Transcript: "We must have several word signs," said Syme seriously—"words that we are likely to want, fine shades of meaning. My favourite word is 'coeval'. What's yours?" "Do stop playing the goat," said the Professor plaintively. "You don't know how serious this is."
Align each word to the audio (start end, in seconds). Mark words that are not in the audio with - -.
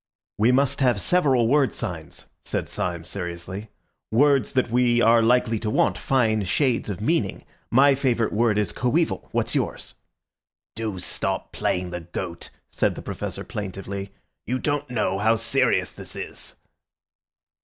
"We 0.39 0.51
must 0.51 0.79
have 0.79 0.99
several 0.99 1.47
word 1.47 1.75
signs," 1.75 2.25
said 2.43 2.67
Syme 2.67 3.03
seriously—"words 3.03 4.53
that 4.53 4.71
we 4.71 4.99
are 4.99 5.21
likely 5.21 5.59
to 5.59 5.69
want, 5.69 5.95
fine 5.95 6.43
shades 6.45 6.89
of 6.89 7.01
meaning. 7.01 7.45
My 7.69 7.93
favourite 7.93 8.33
word 8.33 8.57
is 8.57 8.73
'coeval'. 8.73 9.29
What's 9.31 9.53
yours?" 9.53 9.93
"Do 10.75 10.97
stop 10.97 11.51
playing 11.51 11.91
the 11.91 12.01
goat," 12.01 12.49
said 12.71 12.95
the 12.95 13.03
Professor 13.03 13.43
plaintively. 13.43 14.11
"You 14.47 14.57
don't 14.57 14.89
know 14.89 15.19
how 15.19 15.35
serious 15.35 15.91
this 15.91 16.15
is." 16.15 16.55